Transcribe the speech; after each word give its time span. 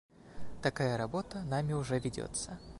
Такая 0.63 0.97
работа 0.97 1.43
нами 1.43 1.73
уже 1.73 1.99
ведется. 1.99 2.59